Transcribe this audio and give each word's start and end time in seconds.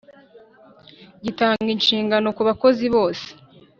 gitanga 1.23 1.67
inshingano 1.75 2.27
ku 2.35 2.41
bakozi 2.47 2.85
bose 2.95 3.27